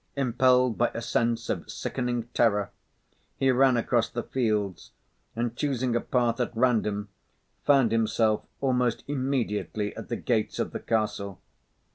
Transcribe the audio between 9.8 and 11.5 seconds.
at the gates of the castle.